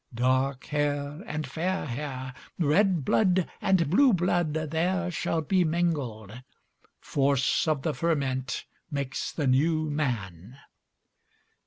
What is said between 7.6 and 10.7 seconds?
of the fermentMakes the New Man.